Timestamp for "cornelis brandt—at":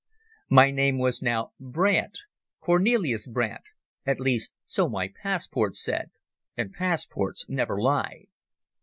2.59-4.19